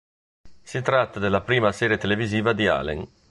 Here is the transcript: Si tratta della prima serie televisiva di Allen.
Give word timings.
Si 0.63 0.81
tratta 0.81 1.19
della 1.19 1.41
prima 1.41 1.71
serie 1.71 1.99
televisiva 1.99 2.53
di 2.53 2.65
Allen. 2.65 3.07